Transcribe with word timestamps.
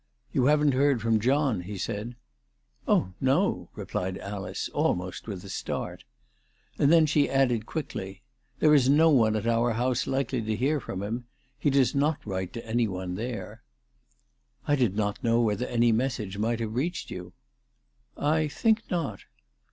"You 0.33 0.45
haven't 0.45 0.71
heard 0.73 0.99
from 0.99 1.19
John?" 1.19 1.61
he 1.61 1.77
said." 1.77 2.15
Oh, 2.87 3.13
no," 3.21 3.69
replied 3.75 4.17
Alice, 4.17 4.67
almost 4.69 5.27
with 5.27 5.43
a 5.43 5.49
start. 5.49 6.05
And 6.79 6.91
then 6.91 7.05
she 7.05 7.29
added 7.29 7.67
quickly, 7.67 8.23
"There 8.57 8.73
is 8.73 8.89
no 8.89 9.11
one 9.11 9.35
at 9.35 9.45
our 9.45 9.73
house 9.73 10.07
likely 10.07 10.41
to 10.41 10.55
hear 10.55 10.79
from 10.79 11.03
him. 11.03 11.25
He 11.59 11.69
does 11.69 11.93
not 11.93 12.17
write 12.25 12.51
to 12.53 12.65
any 12.65 12.87
one 12.87 13.13
there."" 13.13 13.61
I 14.67 14.75
did 14.75 14.95
not 14.95 15.23
know 15.23 15.39
whether 15.41 15.67
any 15.67 15.91
message 15.91 16.35
might 16.39 16.61
have 16.61 16.73
reached 16.73 17.11
you." 17.11 17.33
"I 18.17 18.47
think 18.47 18.81
not." 18.89 19.19